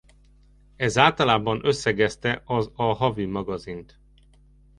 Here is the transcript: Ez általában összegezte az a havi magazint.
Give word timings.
Ez 0.75 0.97
általában 0.97 1.65
összegezte 1.65 2.41
az 2.45 2.71
a 2.75 2.83
havi 2.93 3.25
magazint. 3.25 3.99